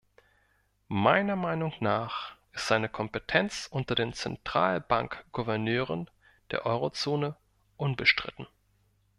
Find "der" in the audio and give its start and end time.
6.49-6.65